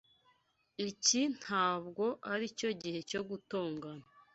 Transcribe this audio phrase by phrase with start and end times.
[0.89, 4.05] Iki ntabwo aricyo gihe cyo gutongana.